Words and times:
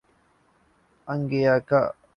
Angika 1.07 1.81